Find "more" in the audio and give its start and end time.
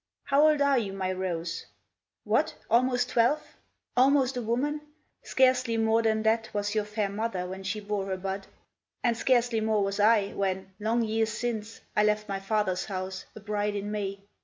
5.77-6.01, 9.61-9.83